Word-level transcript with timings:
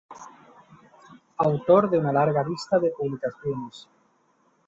Autor 1.37 1.87
de 1.91 1.99
una 1.99 2.11
larga 2.11 2.43
lista 2.43 2.79
de 2.79 2.89
publicaciones. 2.89 3.87